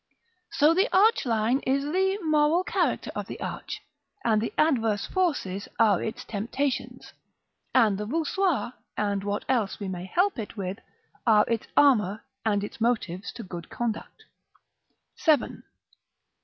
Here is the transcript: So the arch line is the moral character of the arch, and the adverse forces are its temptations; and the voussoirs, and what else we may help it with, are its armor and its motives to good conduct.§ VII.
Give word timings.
So 0.53 0.73
the 0.73 0.89
arch 0.91 1.27
line 1.27 1.59
is 1.59 1.83
the 1.83 2.17
moral 2.23 2.63
character 2.63 3.11
of 3.13 3.27
the 3.27 3.39
arch, 3.39 3.81
and 4.25 4.41
the 4.41 4.51
adverse 4.57 5.05
forces 5.05 5.67
are 5.77 6.01
its 6.01 6.25
temptations; 6.25 7.13
and 7.75 7.99
the 7.99 8.07
voussoirs, 8.07 8.73
and 8.97 9.23
what 9.23 9.45
else 9.47 9.79
we 9.79 9.87
may 9.87 10.05
help 10.05 10.39
it 10.39 10.57
with, 10.57 10.79
are 11.27 11.45
its 11.47 11.67
armor 11.77 12.23
and 12.43 12.63
its 12.63 12.81
motives 12.81 13.31
to 13.33 13.43
good 13.43 13.69
conduct.§ 13.69 14.23
VII. 15.39 15.61